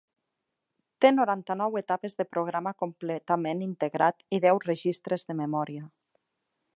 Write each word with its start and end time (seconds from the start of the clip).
Té 1.03 1.11
noranta-nou 1.17 1.77
etapes 1.81 2.17
de 2.21 2.25
programa 2.37 2.73
completament 2.81 3.63
integrat 3.69 4.27
i 4.39 4.43
deu 4.47 4.63
registres 4.67 5.27
de 5.29 5.37
memòria. 5.43 5.87